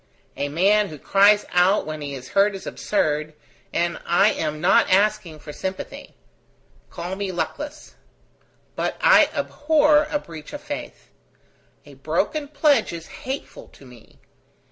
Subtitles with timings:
[0.35, 3.35] A man who cries out when he is hurt is absurd,
[3.71, 6.15] and I am not asking for sympathy.
[6.89, 7.93] Call me luckless.
[8.75, 11.11] But I abhor a breach of faith.
[11.85, 14.17] A broken pledge is hateful to me.